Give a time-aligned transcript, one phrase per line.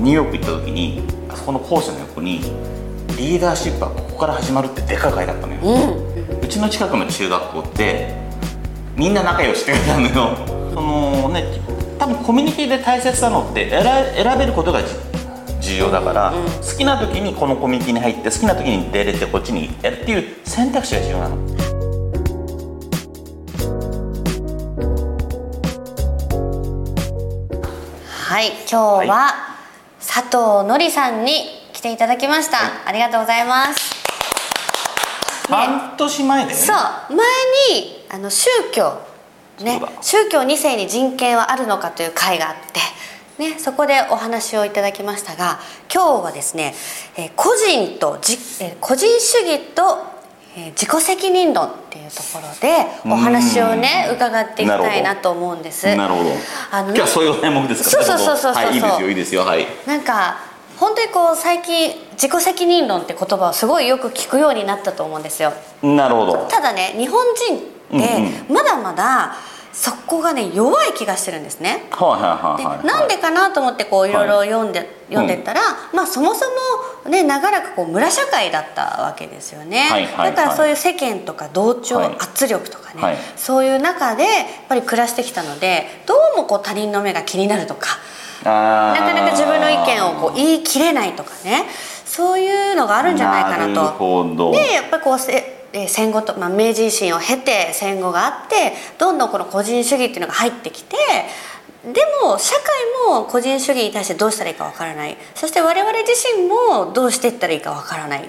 [0.00, 2.40] ニューヨーク行った時にあそこの校舎の横に
[3.16, 6.40] リーダーシップはここから始まるってでかい書いてあったのよ、うん。
[6.40, 8.14] うちの近くの中学校って
[8.96, 10.36] みんな仲良しって書いてあるのよ
[10.74, 11.44] そのね
[11.98, 14.94] 多分コミュニティで大切なのって選選べることがじ
[15.60, 16.44] 重要だから、うん。
[16.44, 21.36] うん好きな時にこのコミュニティに入って好きな時に出れてこっちにやるっていう選択肢が重要なの。
[28.28, 29.55] はい今日は
[30.16, 31.32] 佐藤のりさんに
[31.74, 32.70] 来ていただきました、はい。
[32.86, 33.94] ありがとうございます。
[35.46, 36.54] 半年前だよね。
[36.54, 36.76] そう。
[37.14, 37.18] 前
[37.74, 38.98] にあの宗教
[39.60, 39.82] ね。
[40.00, 42.56] 宗教2世に人権はあるのかという会があっ
[43.36, 45.58] て、ね、そこでお話をいただきましたが
[45.92, 46.74] 今日はですね、
[47.18, 50.15] えー個人とじ、えー個人主義と、
[50.56, 55.94] えー自己責任論っていうところでお話をねうん伺っていきたいなと思うんです。
[55.94, 56.30] なるほど。
[56.70, 58.54] あの今日はそういう題目ですかそうそうそうそう。
[58.54, 59.42] そうはいいいですよいいですよ。
[59.42, 59.66] はい。
[59.86, 60.38] なんか
[60.78, 65.52] 本当にこう最近自己責任論って言葉をすごいよく聞くようになったと思うんですよ。
[65.82, 66.46] なるほど。
[66.48, 69.36] ただね日本人ってまだまだ
[69.76, 71.84] そこがね弱い気がしてるんですね。
[71.90, 72.86] はいはいではいはい。
[72.86, 74.48] なんでかなと思ってこういろいろはい。
[74.48, 75.60] 読んで、読んでったら、
[75.92, 76.46] まあそもそ
[77.04, 80.30] もね長らくこう村社会だったわけですよね、はいはいはい。
[80.34, 82.16] だからそういう世間とか同調はい。
[82.18, 83.16] 圧力とかね、はい。
[83.36, 84.32] そういう中でやっ
[84.66, 87.98] ぱり暮らしてきたのでどうもこう他人の目が気になるとか
[88.44, 91.66] ななかなか自分の意見をこう言い切れないとかね
[92.06, 94.24] そういうのがあるんじゃないかなと。
[94.24, 95.18] なでやっぱりこう
[95.76, 100.96] せえー戦後と、まあ、明治維新を経て戦後があってどんどんこの個人主義っていうのが入ってきて
[101.84, 102.62] でも社会
[103.14, 105.16] も個人主義に対してどうしたらいいかわからない。
[105.34, 108.24] そして我々自身もどうしていったらいいかわからない。
[108.24, 108.28] っ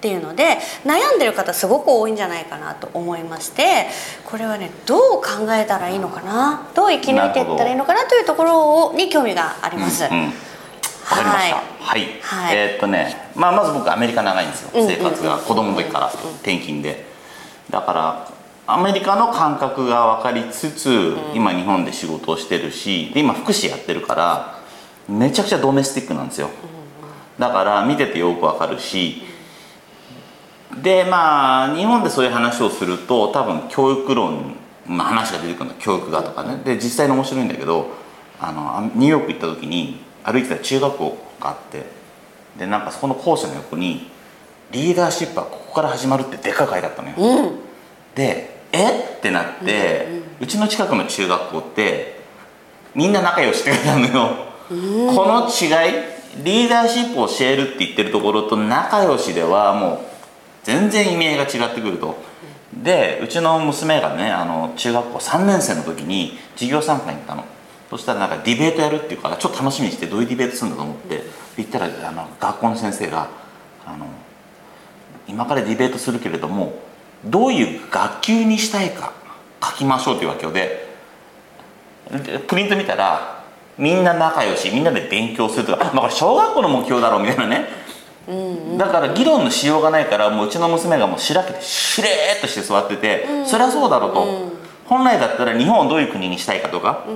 [0.00, 3.86] ていうので悩んでる方すごく多いんじゃないかなと思いまして
[4.24, 6.70] これはねどう考えたらいいのかな？
[6.74, 8.04] どう生き抜いていったらいいのかな？
[8.08, 10.04] というところをに興味があります。
[10.04, 10.24] うんうん。
[10.26, 11.56] わかりました。
[11.56, 12.56] ははいい、はい。
[12.56, 14.70] えーっとね、まあ、まず僕アメリカ長いんですよ。
[14.74, 17.06] 生活が子供の時から転勤で。
[17.70, 18.28] だから
[18.66, 24.58] アメリカの感覚が分かりつつ、今日本で仕事をしてるしで今福祉やってるから
[25.08, 26.50] めちゃくちゃドメスティックなんですよ。
[27.38, 29.22] だから見ててよく分かるし
[30.82, 34.56] でまあ日本でそういう話をすると多分教育論
[34.88, 35.74] の話が出てくるの。
[35.76, 36.60] 教育がとかね。
[36.64, 37.90] で実際に面白いんだけど
[38.40, 41.97] あのあニューヨーク行った時に歩いてた中学校があって
[42.58, 44.10] でなんかそこの校舎の横に
[44.70, 47.58] 「リーダーシップはここから始まる」ってでっかい書いてあったのよ、うん。
[48.14, 48.88] で「え？
[48.88, 50.06] っ?」てなって、
[50.40, 52.20] うちの近くの中学校って
[52.94, 54.30] みんな仲良しって書いてあるのよ、
[54.68, 54.74] こ
[55.26, 55.94] の違い
[56.44, 59.98] リーダーシップを教えるって言ってるところと仲良しではもう
[60.62, 62.16] 全然意味合いが違ってくると。
[62.72, 67.44] でうちの娘がねあの中学校3年生の時に授業参観に行ったの。
[67.90, 71.22] そしたらなんかディベートやるっていうからちょっと楽しみにしてどういうディベートするんだと思って
[71.58, 73.28] 行ったらあの学校の先生が
[73.84, 74.06] あの
[75.26, 76.78] 今からディベートするけれども
[77.24, 79.12] どういう学級にしたいか
[79.62, 80.88] 書きましょうというわけよで
[82.10, 83.44] でプリント見たら
[83.76, 87.66] みんな仲良しみんなで勉強するとか、まあ、これ小学校の目標だろうみたいなね、
[88.76, 94.26] だから議論のしようがないからもううちの娘がもうしらけてしれーっとして座ってて、そりゃそうだろうと、
[94.86, 97.06] 本来だったら日本をどういう国にしたいかとか、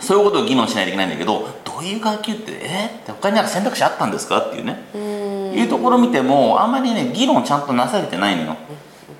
[0.00, 4.78] そういうことを議論しないといけないんだけどどういう学級ってえって他になんか選択肢あったんですかっていうね。
[5.54, 8.56] いうところを見てもあんまりね議論ちゃんとなされてないのよ。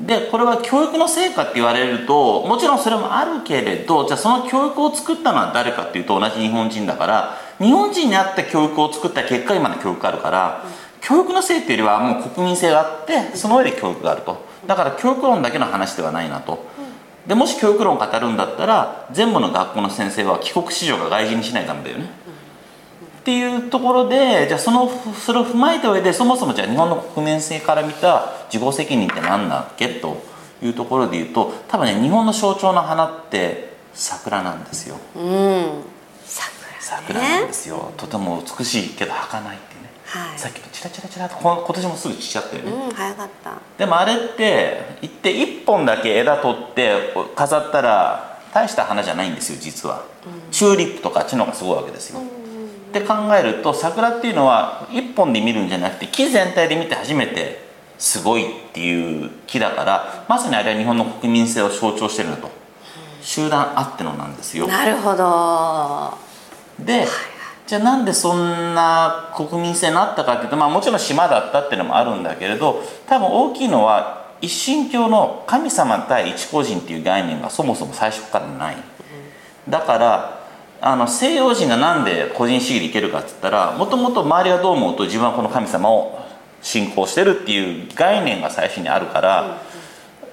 [0.00, 10.65] でこれは教育の成果って言われるともちろんそれもあるけれどじゃあその教育を作ったのは誰かっていうと同じ日本人だから日本人に合った教育を作った結果今の教育があるから、
[11.03, 14.49] 教育のせいっていうよりはもう国民性があってその上で教育があると。
[14.66, 16.65] だから教育論だけの話ではないなと、
[17.27, 22.10] でもし教育論を語るんだったら全部の学校の先生は帰国子女が外人にしないとダメだよね、
[23.21, 30.23] っていうところでじゃあそのそれを踏まえた上でそもそもじゃあ日本の国民性から見た自己責任って何だっけと
[30.63, 34.97] いうところで言うと多分ね日本の象徴の花って桜なんですよ。
[35.17, 35.83] うん
[36.25, 40.39] 桜桜なんですよ、とても美しいけど儚いってね、はい。
[40.39, 43.53] さっきのチラチラチラとこ今年もすぐ散っちゃったよね、うん早かった。
[43.78, 50.05] でもあれって行って1本だけ枝取って飾ったら大した花じゃないんですよ実は、
[50.51, 52.21] チューリップとかあっちの方がすごいわけですよ、
[52.91, 57.63] って考えると桜っていうのは1本で見るんじゃなくて木全体で見て初めて
[57.98, 62.60] すごいっていう木だからまさにあれは日本の国民性を象徴してるなと。
[63.22, 64.66] 集団あってのなんですよ。
[64.66, 66.15] なるほど。
[66.84, 67.07] で
[67.66, 78.77] じゃあなんでそんな国民性になったかっていうと、まあ、もちろん島だったっていうのもあるんだけれど多分大きいのは一神教の神様対一個人っていう概念がそもそも最初からない、
[79.69, 80.40] だから
[80.82, 86.18] あの西洋人がなんで個人主義でいけるかって言ったらもともと周りがどう思うと自分はこの神様を
[86.62, 89.62] 信仰してるっていう概念が最初にあるから、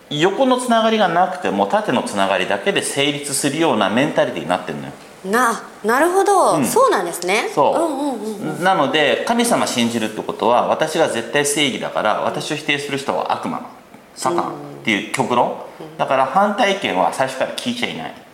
[0.10, 4.94] 横のつながりがなくても縦のつながりだけで成立するようなメンタリティになってるのよ。
[5.26, 6.66] ななるほど、うん。
[6.66, 7.50] そうなんですね。
[7.54, 8.64] そう、んうんうん。
[8.64, 13.70] なので神様信じるってことは私が絶対正義だから私を否定する人は悪魔
[14.16, 14.54] サタンっ
[14.84, 15.58] ていう極論。
[15.98, 18.27] だから反対意見は最初から聞いちゃいない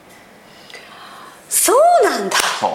[1.54, 2.38] そうなんだ。
[2.60, 2.72] そう。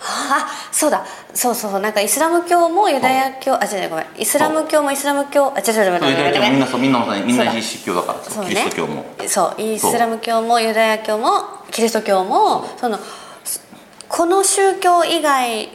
[0.00, 1.04] あそうだ。
[1.34, 1.80] そうそうそう。
[1.80, 4.06] なんかイスラム教もユダヤ教あ違うごめん。
[4.16, 8.50] イスラム教もイスラム教あ違う違う違うそうみんなそうみんなみんな宗教だからそうね。
[8.50, 9.04] キリスト教も。
[9.26, 11.28] そうイスラム教もユダヤ教も
[11.70, 12.98] キリスト教もその
[13.44, 13.62] す
[14.08, 15.68] この宗教以外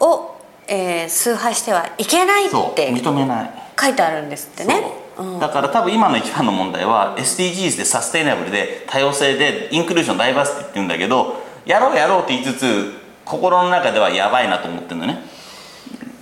[0.00, 0.34] を、
[0.66, 3.50] えー崇拝してはいけないって認めない。
[3.80, 4.82] 書いてあるんですってね。
[5.40, 12.92] だから多分今の一番の問題は SDGs でサステイナブルで多様性でインクルージョンダイバーシティって言うんだけどやろうやろうって言いつつ
[13.24, 15.22] 心の中ではやばいなと思ってるのね。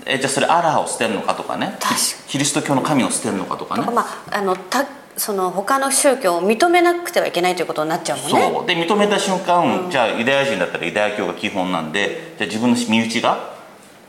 [0.05, 1.77] えじゃあそれアラーを捨てるのかとかね。
[1.81, 1.99] 確か
[2.29, 3.87] キリスト教の神を捨てるのかとかね。
[3.93, 4.87] まああのた
[5.17, 8.53] その他の宗教を認めなくてはいけないということになっちゃうもんね。
[8.55, 8.67] そう。
[8.67, 13.53] で認めた瞬間、じゃあユダヤ人だったらユダヤ教が基本なんでじゃあ自分の身内が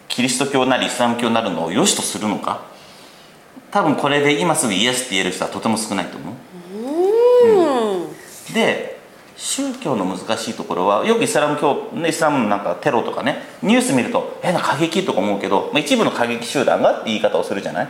[0.07, 2.61] キリスト教なりイスラム教になるのを良しとするのか。
[3.71, 6.35] 多分これで今すぐイエスって言える人はとても少ないと思う。
[7.47, 8.53] うん。
[8.53, 8.92] で
[9.35, 17.87] 宗教の難しいところはよくイスラム教イスラムなんかテロとかねニュース見ると変な過激とか思うけど、まあ、一部の過激集団がって言い方をするじゃない？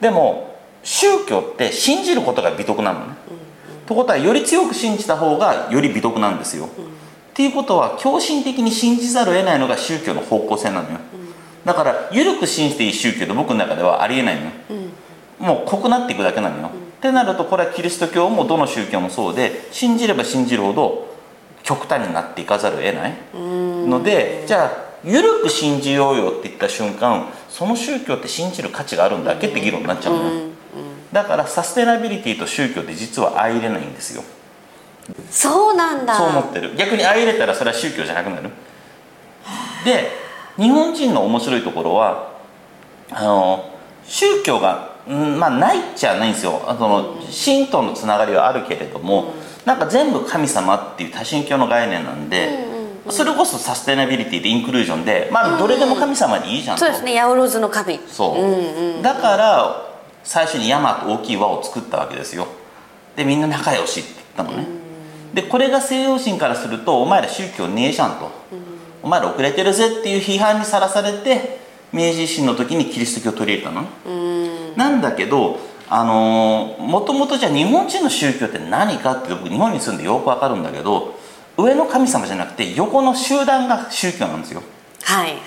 [0.00, 3.14] でも宗教って信じることが美徳なのね、
[3.86, 6.68] ということはより強く信じた方がより美徳なんですよ、っ
[7.32, 10.98] ていうことは狂信的に信じざるを得ないのが宗教の方向性なのよ、
[11.64, 14.50] だから緩く信じていい宗教って僕の中ではありえないのよ、
[15.38, 16.70] もう濃くなっていくだけなのよ、
[17.04, 21.14] ってなるとこれはキリスト教もどの宗教もそうで信じれば信じるほど
[21.62, 24.70] 極端になっていかざるを得ないのでじゃあ
[25.04, 30.30] 緩く信じようよって言った瞬間その宗教って信じる価値があるんだっけって議論になっちゃうのよ、
[31.12, 34.24] だからサステナビリティと宗教って実は相入れないんですよ。
[35.30, 36.16] そうなんだ。
[36.16, 36.74] そう思ってる。
[36.74, 38.48] 逆に相入れたらそれは宗教じゃなくなる。
[39.84, 40.10] で
[40.56, 42.32] 日本人の面白いところは
[43.10, 43.70] あの
[44.04, 46.62] 宗教が、うんまあ、ないっちゃないんですよ。
[46.66, 49.34] あの神とのつながりはあるけれども、
[49.64, 52.66] なんか全部神様っていう多神教の概念なんで、
[53.10, 57.18] それこそサステナビリティでインクルージョンで、まあ、どれでも神様でいいじゃんと、そうですね。
[57.18, 58.00] 八百万の神。
[58.08, 59.02] そう、うんうん。
[59.02, 59.86] だから
[60.22, 62.46] 最初に山と大きい輪を作ったわけですよ。
[63.14, 64.66] でみんな仲良しって言ったのね、
[65.34, 68.30] でこれが西洋人からするとお前ら宗教ねえじゃんと、
[69.02, 71.60] お前ら遅れてるぜっていう批判にさらされて
[71.92, 73.88] 明治維新の時にキリスト教を取り入れたのね、
[74.76, 81.14] なんだけどあのもともとじゃあ日本人の宗教って何かって僕日本に住んでよくわかるんだけど
[81.56, 84.62] 上の神様じゃなくて横の集団が宗教なんですよ。
[85.02, 85.38] はいはい。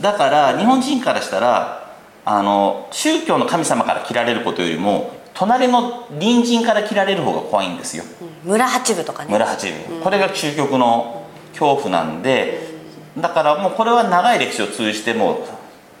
[0.00, 1.94] だから日本人からしたら
[2.24, 8.04] あの宗教の神様から切られることよりも隣の隣人から切られる方が怖いんですよ。
[8.44, 8.50] うん。
[8.50, 9.32] 村八部とかね。
[9.32, 12.68] 村八分、これが究極の恐怖なんで
[13.16, 15.46] だからもうこれは長い歴史を通じても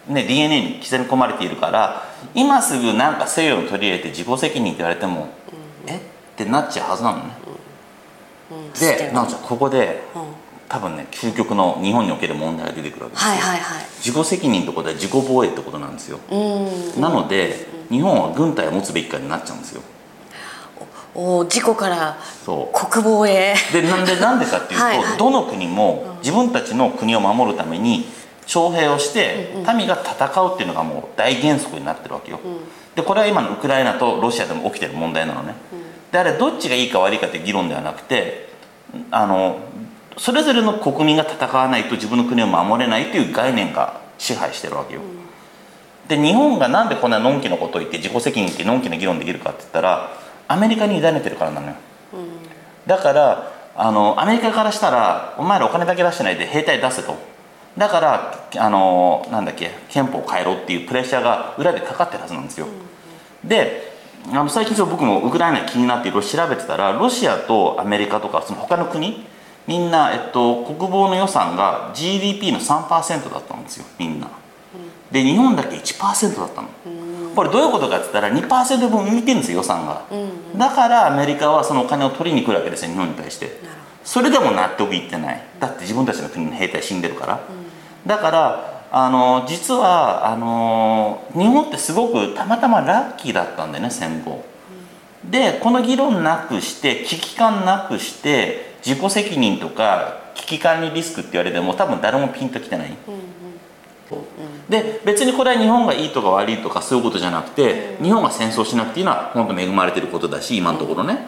[0.08, 5.28] う、ね、DNA に刻み込まれているから今すぐなんか西洋に取り入れて自己責任って言われても、
[5.86, 5.96] え？
[5.96, 6.00] っ
[6.36, 7.32] てなっちゃうはずなのね、
[8.74, 10.22] でなおちゃんここでうん。
[10.68, 13.84] 多分ね究極の日本における問題が出てくるわけですよ、はいはいはい。
[14.04, 16.20] 自己責任ってことは自己防衛ってことなんですよ。
[16.30, 17.00] うん。
[17.00, 19.82] なので日本は軍隊を持つべきかになっちゃうんですよ。
[21.14, 23.54] お事故から国防へ。
[23.72, 25.18] でなんでなんでかっていうと はいはい。
[25.18, 28.06] どの国も自分たちの国を守るために
[28.48, 32.40] 徴兵をして民が戦うっていうのがもう大原則になってるわけよ、
[32.96, 35.54] でこれは今のウクライナとロシアでも起きてる問題なのね、
[36.10, 38.48] であれどっちがいいか悪いかって議論ではなくて
[39.10, 39.60] あの
[40.16, 45.02] それぞれの国民が戦わないと自分の国を守れないという概念が支配してるわけよ、
[46.08, 50.10] で日本がなんでこんなのんきなことを言って自己責任ってのんきな議論できるかって言ったら
[50.48, 51.74] アメリカに委ねてるからなのよ、
[52.86, 57.14] だからあのアメリカからしたらお前らお金だけ出してないで兵隊出せと
[57.78, 62.66] だからあのなんだっけ憲法を変えろっていうプレッシャーが裏でかかってるはずなんですよ、
[63.44, 63.92] で
[64.30, 69.24] あの最近ちょ僕もウクライナ気になっていろいろ調べてたらロシアとアメリカとかその他の国
[69.68, 74.28] みんな、えっと、国防の予算が GDP の3%だったんですよみんな。
[75.12, 76.68] で日本だけ1%だったの
[77.38, 80.02] これどういうことかって言ったら2%分浮いてるんですよ予算が。
[80.56, 83.60] だからアメリカはそのお金を取りに来るわけですよ日本に対して。
[84.02, 85.40] それでも納得いってない。
[85.60, 87.40] だって自分たちの国の兵隊死んでるから。
[88.04, 94.44] だからあの実はあの日本ってすごくたまたまラッキーだったんだよね戦後。
[95.22, 102.96] でこの議論なくして危機感なくして自己責任とか危機管理リスクって言われても多分誰もピンときてない、
[104.68, 111.26] で別にこれは日本がいいとか悪いとかそういうことじゃなくて、日本が戦争しなくていいのは本当恵まれてることだし今のところね、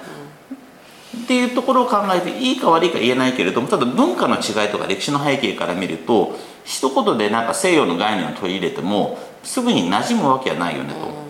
[1.24, 11.20] っていうところを考えていいか悪いか言えないけれどもただ文化の違いとか歴史の背景から見ると一言でなんか西洋の概念を取り入れてもすぐに馴染むわけはないよねと。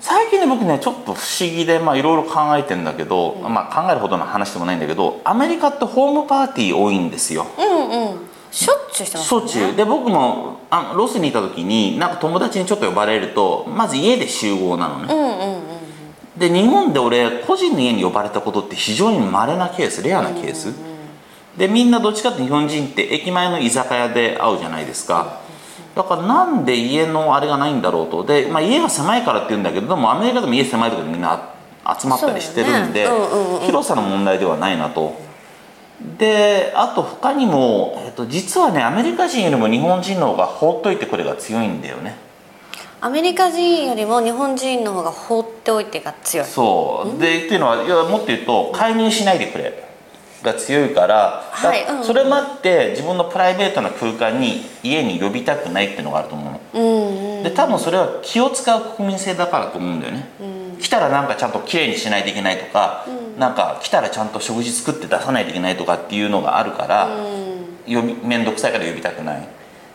[0.00, 7.46] 最近ね僕ねちょっと不思議でいろいろ考えてんだけど、まあ、考えるほどの話でもないんだけどアメリカってホームパーティー多いんですよ。
[7.58, 9.74] うんうんしょっちゅうしてますしょっちゅう。
[9.74, 15.82] で僕もあロスにいた時になんか友達にちょっと呼ばれるとまず家で集合なのね、うんうんうん
[16.32, 20.72] で日本で俺個人の家に呼ばれたことって非常に稀なケースレアなケース、
[21.58, 25.42] でみんなどっちかって日本人って駅前の居酒屋で会うじゃないですか、
[25.94, 28.24] だからなんで家のあれがないんだろうと。
[28.24, 31.50] で、まあ、家が狭いからって言うんだけどでもアメリカでも家狭いところでみんな
[32.00, 33.10] 集まったりしてるんで、ね。
[33.10, 33.66] うんうんうん。
[33.66, 35.14] 広さの問題ではないなと
[36.18, 42.16] であと他にも、えっと、実はねアメリカ人よりも日本人の方が放っといてくれが強いんだよね。
[43.00, 46.46] アメリカ人よりも日本人の方が放っておいてが強い。
[46.46, 47.20] そう。
[47.20, 49.88] でっていうのはいやもっと言うと介入しないでくれ
[50.42, 52.04] が強いから、だはいうん。
[52.04, 57.42] それもあって自分のプライベートな空間に家に呼びたくないっていうのがあると思うの、うんうん。
[57.42, 60.28] で多分それは気を使う国民性だからと思うんだよね、
[60.80, 63.04] 来たらなんかちゃんときれいにしないといけないとか、
[63.42, 67.08] なんか来たらちゃんと食事作って出さないといけないとかっていうのがあるから、
[67.88, 69.48] 面倒くさいから呼びたくない。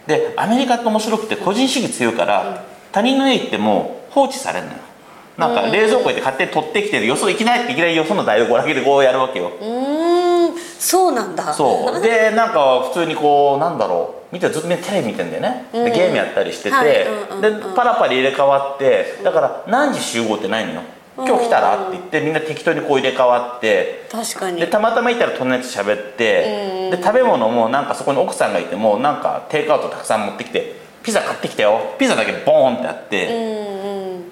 [0.05, 4.79] でアメリカって面白くて個人主義強いから、他人の家行っても放置されるのよ。
[5.37, 10.57] なんか冷蔵庫行って勝手に取ってきてよそ行きないっていきなりよその台所だけでこうやるわけよ、うーん。
[10.77, 11.53] そうなんだ。
[11.53, 12.01] そう。
[12.01, 14.33] でなんか普通にこうなんだろう。
[14.33, 17.07] 見てずっとテレビ見てんだよね、でゲームやったりしてて、はい。
[17.31, 17.41] うんうん。
[17.41, 19.19] でパラパラ入れ替わって。
[19.23, 20.81] だから何時集合ってないのよ
[21.17, 21.87] 今日来たら？
[21.87, 24.59] って言ってみんな適当にこう入れ替わって確かに。
[24.59, 31.95] でたまたまいたら隣の人喋って、で食べ物もなんかそこに奥さんがいてもなんかテイクアウトたくさん持ってきてピザ買ってきたよ。
[31.97, 33.27] ピザだけボーンってあって、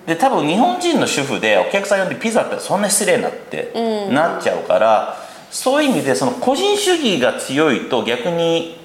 [0.06, 3.72] で多分日本人の主婦でお客さん呼んでピザってそんな失礼なって
[4.12, 5.18] なっちゃうから、
[5.50, 8.78] そういう意味でその個人主義が強いと逆に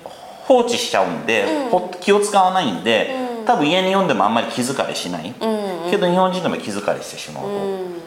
[0.44, 3.14] 放置しちゃうんで、ほ気を使わないんで、
[3.44, 5.34] 多分家に呼んでもあんまり気疲れしない、
[5.90, 8.00] けど日本人でも気疲れしてしまうと。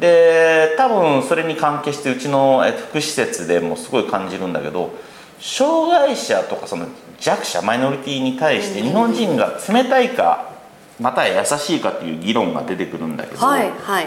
[0.00, 4.92] で多分それに関係してうちのえっと福祉施設でもすごい感じるんだけど
[5.40, 6.86] 障害者とかその
[7.18, 10.52] 弱者マイノリティに対して日本人が冷たいか
[11.00, 14.06] または優しいかっていう議論が出てくるんだけど、はいはい。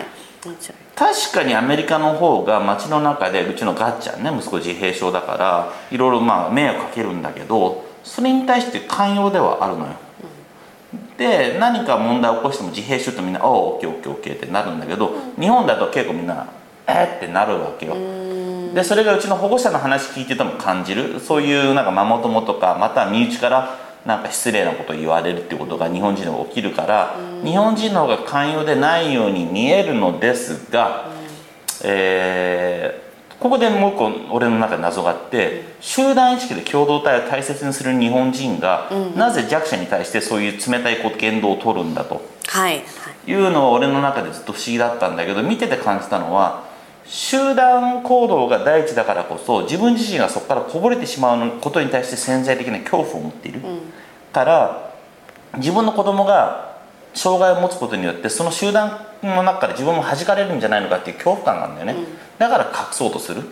[0.96, 9.94] 確かにアメリカの方が街の中でうちのガッチャンね息子自閉症だからいろいろまあ迷惑かけるんだけどそれに対して寛容ではあるのよ、
[11.22, 16.48] で何か問題を起こしても自閉症ってみんな「おおオッケーオッケーオッケー」ってなるんだけど、日本だと結構みんな
[16.90, 17.94] 「えっ?」ってなるわけよ。
[18.74, 21.20] でそれがうちの保護者の話聞いてても感じる。
[21.20, 31.06] そういうなんかママ友とかまたは身内からなんか失礼なことを言われるっていうことが日本人でも起きるから、日本人の方が寛容でないように見えるのですが、
[31.84, 33.11] えー
[33.42, 42.24] ここでもう一個俺の中で謎があって、集団意識で共同体を大切にする日本人が、なぜ弱者に対してそういう冷たい言動を取るんだと。
[42.48, 42.80] はいは
[43.28, 43.32] い。
[43.32, 46.64] いうのは俺の中でずっと不思議だったんだけど見てて感じたのは
[47.06, 53.62] 集団行動が第一だからこそ自分自身がそこからこぼれてしまうことに対して潜在的な恐怖を持っている、
[54.34, 54.94] から
[55.58, 56.78] 自分の子供が
[57.14, 62.06] 障害を持つことによってその集団の中から自分も弾かれるんじゃないのかっていう恐怖感があるんだよね、
[62.42, 63.44] だから隠そうとする、っ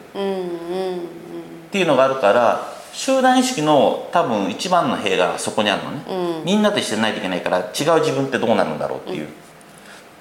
[1.71, 9.27] ていうのがあるから集団意識の多分一番の弊がそこにあるのね、みんなとしてないといけないから違う自分ってどうなるんだろうっていう、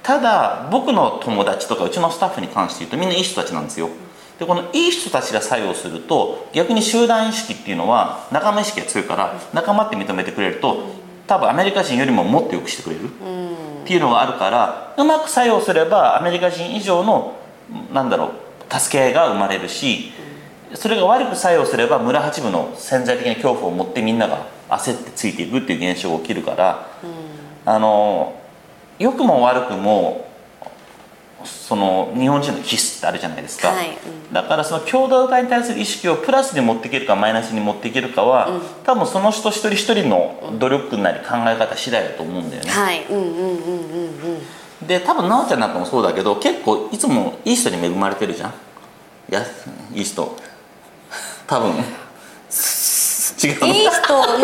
[0.03, 3.89] ただ僕の友達とかうちのスタッフに関して言うとみんないい人たちなんですよ。
[4.39, 10.77] でこのいい人たちが作用すると逆に集団意識っていうのは仲間意識が強いから仲間って認めてくれると
[11.27, 13.07] 多分アメリカ人よりももっとよくしてくれる。
[13.07, 17.39] っていうのがあるからうまく作用すればアメリカ人以上の
[17.93, 18.31] なんだろう
[18.71, 20.13] 助け合いが生まれるし
[20.75, 26.87] それが悪く作用すれば村八分の潜在的な恐怖を持ってみんなが焦ってついていくっていう現象が起きるから、
[27.65, 28.39] あの
[28.99, 30.29] 良くも悪くも
[31.45, 34.33] その日本人の気質ってあるじゃないですか、はいうん。
[34.33, 43.49] だからその共同体に対する意識をプラスに持っていけるかマイナスに持っていけるかは、多分その人一人一人の努力なり考え方次第だと思うんだよね、はいうんうんうんうんう
[44.37, 44.41] ん
[44.87, 48.51] で多分奈緒ちゃんなんかもそうだけど結構いつもいい人に恵まれてるじゃん。
[48.51, 48.53] い
[49.35, 49.43] や
[49.93, 50.37] いい人。
[51.47, 51.71] 多分。
[51.71, 53.67] 違うの？
[53.69, 54.39] いい人もいい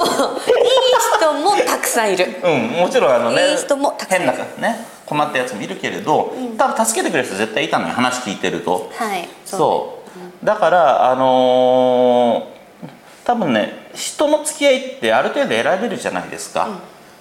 [1.19, 2.37] 人もたくさんいる。
[2.43, 8.91] うん、もちろんあのねいい人もたくさん変なね困ったやつもいるけれど、多分助けてくれる人絶対いたのよ話聞いてると。
[8.97, 9.99] はいそ
[10.43, 10.47] う。
[10.47, 12.55] だからあのー
[13.25, 16.69] 多分ね人の付き合いってある程度選べるじゃないですか、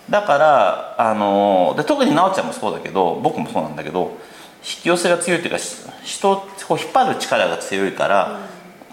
[0.09, 4.17] だからあのーで特に奈緒ちゃんもそうだけど僕もそうなんだけど
[4.63, 6.35] 引き寄せが強いっていうかし人を
[6.67, 8.39] こう引っ張る力が強いから、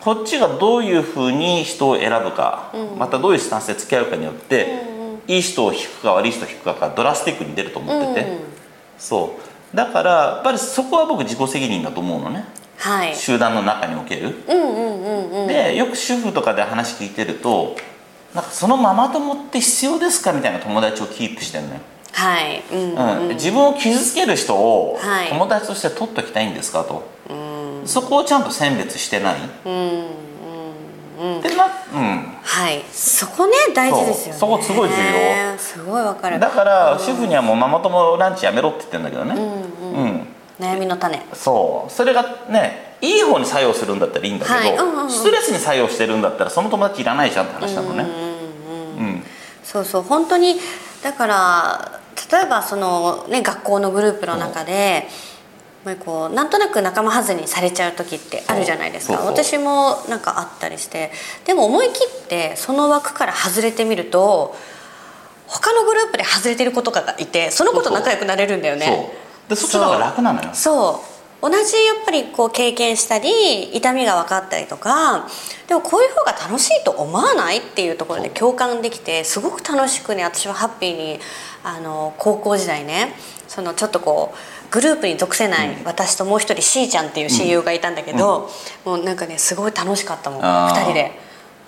[0.00, 4.82] こっちがどういうふうに人を選ぶか、またどういうスタンスで付き合うかによって、
[5.28, 8.38] いい人を引くか悪い人を引くかがドラスティックに出ると思ってて、
[8.98, 9.38] そ
[9.72, 9.76] う。
[9.76, 12.44] だからやっぱりそこは僕自己責任だと思うのね。
[12.76, 13.14] はい。
[13.14, 15.46] 集団の中における、うんうんうんうん。
[15.46, 17.76] でよく主婦とかで話聞いてると
[18.34, 21.80] なんかそのママ友って必要ですかみたいな友達をキープしてるのよ、
[22.12, 22.62] はい。
[22.72, 22.94] うん
[23.28, 23.34] うん。
[23.34, 25.28] 自分を傷つける人をはい。
[25.28, 27.02] 友達として取っときたいんですかと、
[27.84, 29.36] そこをちゃんと選別してない、
[31.42, 32.36] でなうん。
[32.42, 32.82] はい。
[32.92, 34.40] そこね大事ですよね。
[34.40, 35.58] そこすごい重要。
[35.58, 36.38] すごいわかる。
[36.38, 39.34] だから主婦にはもうママ友ランチやめろって言ってるんだけどね。
[39.34, 41.20] うん、悩みの種。
[41.32, 41.90] そう。
[41.92, 44.76] それがねいい方に作用するんだったらいいんだけど、はい。
[44.76, 45.10] うんうんうん。
[45.10, 48.04] ストレスに作用してるんだったらその友達いらないじゃんって話なのね。
[48.04, 48.19] うん
[49.70, 50.56] そうそう本当に
[51.02, 52.00] だから
[52.32, 55.04] 例えばその、ね、学校のグループの中で、やっ
[55.84, 59.18] ぱりこうなんとなく仲間外れにされちゃう時ってあるじゃないですか。
[59.20, 61.12] 私もなんかあったりして。
[61.44, 64.56] でも思い切ってその枠から外れてみると
[65.46, 68.86] 他のグループで外れてる子とかがいてその子と仲良くなれるんだよね。
[68.86, 69.12] そ
[69.46, 69.48] う。
[69.50, 70.50] でそっちの方が楽なのよ。
[70.52, 71.09] そう
[71.42, 71.58] 同じや
[72.02, 75.26] っぱりこう経験したり痛みが分かったりとか
[75.68, 81.20] でもこういう方が楽しいと思わないっていうところで共感できてすごく楽しくね私はハッピーに
[81.64, 83.14] あの高校時代ね
[83.48, 88.48] そのちょっとこうグループに属せない私ともう一人しーちゃんっていう親友がいたんだけど、
[88.84, 90.76] もうなんかねすごい楽しかったもんあー。
[90.76, 91.12] 2人で、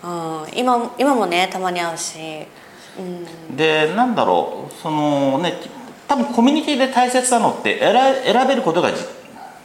[0.04, 2.18] うん、今今もねたまに会うし、
[2.98, 5.54] うん、でなんだろうそのね
[6.06, 7.94] 多分コミュニティで大切なのって選
[8.32, 9.02] 選べることがじ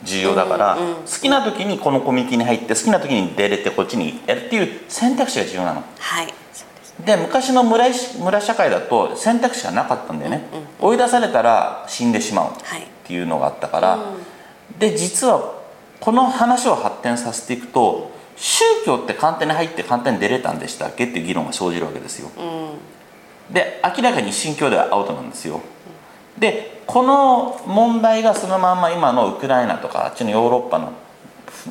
[0.03, 5.83] 重要だから、好きな時にこのコミュニティに入って好きな時に出れてこっちにやるっていう選択肢が重要なの。
[5.99, 6.33] はい
[7.05, 10.41] で昔の村い村社会だと選択肢がなかったんだよね、
[10.79, 12.81] 追い出されたら死んでしまうはい。
[12.81, 13.99] っていうのがあったから、
[14.79, 15.53] で実は
[15.99, 22.29] この話を発展させていくと宗教って簡単に入って簡単に出れたんでしたっけっていう議論が生じるわけですよ、
[23.51, 25.61] で明らかに信教ではアウトなんですよ
[26.39, 30.93] でこの問題がそのまんま今のウクライナとかあっちのヨーロッパの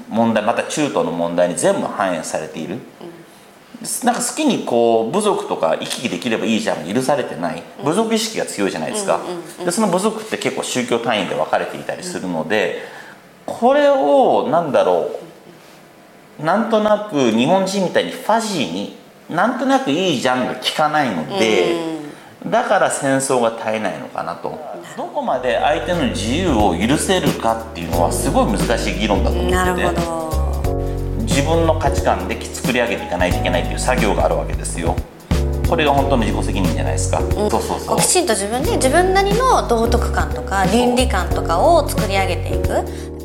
[0.08, 2.78] 問題また中東の問題に全部反映されている、
[4.04, 7.62] なんか好きにこう部族とか行き来できればいいじゃん許されてない。
[7.84, 9.20] 部族意識が強いじゃないですか、
[9.64, 12.82] でその部族って結構宗教単位で分かれていたりするので、
[13.46, 15.26] これをなんだろう。
[16.44, 18.98] なんとなく日本人みたいにファジーに
[19.30, 21.95] なんとなくいいじゃんが効かないので、
[22.50, 24.58] だから戦争が絶えないのかなと。
[24.96, 30.26] どこまで相手の自由を許せるかっていうのはすごい難しい議論だと思ってて。
[31.22, 34.96] 自分の価値観で作り上げていかないといけないっていう作業があるわけですよ。
[35.68, 37.80] これが本当の自己責任じゃないですか、そうそうそう。
[37.88, 43.15] こうきちんと自分で自分なりの道徳観とか倫理観とかを作り上げていく